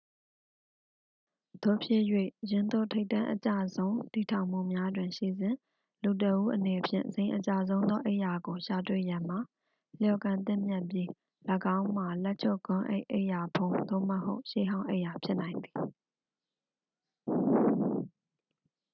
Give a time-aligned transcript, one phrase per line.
[1.63, 2.01] သို့ဖြစ်၍
[2.51, 5.55] ယင်းသို့ ထိပ်တန်းအကျဆုံး တည်ထောင်မှုများတွင်ရှိစဉ်
[6.03, 9.39] လူတစ်ဦးအနေဖြင့် ဇိမ်အကျဆုံးသော အိပ်ရာကို ရှာတွေ့ရန်မှာ
[10.01, 11.07] လျော်ကန်သင့်မြတ်ပြီး
[11.75, 15.77] ၎င်းမှာ လက်ချုပ်ဂွမ်းကပ်အိပ်ရာဖုံး သို့မဟုတ် ရှေးဟောင်းအိပ်ရာဖြစ်နိုင်သည်